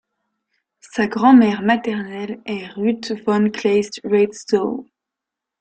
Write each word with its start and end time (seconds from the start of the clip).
Sa 0.79 1.05
grand-mère 1.05 1.61
maternelle 1.61 2.41
est 2.47 2.65
Ruth 2.69 3.11
von 3.23 3.51
Kleist-Retzow. 3.51 4.87